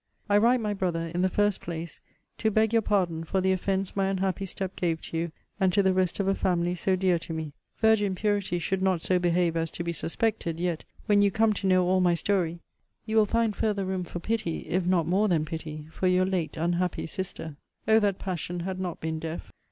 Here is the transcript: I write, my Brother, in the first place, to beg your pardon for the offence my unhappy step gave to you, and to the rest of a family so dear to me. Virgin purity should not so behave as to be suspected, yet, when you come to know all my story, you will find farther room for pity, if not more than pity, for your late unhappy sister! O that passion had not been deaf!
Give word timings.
I 0.27 0.39
write, 0.39 0.61
my 0.61 0.73
Brother, 0.73 1.11
in 1.13 1.21
the 1.21 1.29
first 1.29 1.61
place, 1.61 2.01
to 2.39 2.49
beg 2.49 2.73
your 2.73 2.81
pardon 2.81 3.23
for 3.23 3.39
the 3.39 3.51
offence 3.51 3.95
my 3.95 4.07
unhappy 4.07 4.47
step 4.47 4.75
gave 4.75 4.99
to 5.03 5.17
you, 5.17 5.31
and 5.59 5.71
to 5.73 5.83
the 5.83 5.93
rest 5.93 6.19
of 6.19 6.27
a 6.27 6.33
family 6.33 6.73
so 6.73 6.95
dear 6.95 7.19
to 7.19 7.33
me. 7.33 7.53
Virgin 7.77 8.15
purity 8.15 8.57
should 8.57 8.81
not 8.81 9.03
so 9.03 9.19
behave 9.19 9.55
as 9.55 9.69
to 9.69 9.83
be 9.83 9.91
suspected, 9.91 10.59
yet, 10.59 10.83
when 11.05 11.21
you 11.21 11.29
come 11.29 11.53
to 11.53 11.67
know 11.67 11.85
all 11.85 12.01
my 12.01 12.15
story, 12.15 12.61
you 13.05 13.15
will 13.15 13.27
find 13.27 13.55
farther 13.55 13.85
room 13.85 14.03
for 14.03 14.19
pity, 14.19 14.61
if 14.69 14.87
not 14.87 15.05
more 15.05 15.27
than 15.27 15.45
pity, 15.45 15.87
for 15.91 16.07
your 16.07 16.25
late 16.25 16.57
unhappy 16.57 17.05
sister! 17.05 17.55
O 17.87 17.99
that 17.99 18.17
passion 18.17 18.61
had 18.61 18.79
not 18.79 18.99
been 18.99 19.19
deaf! 19.19 19.51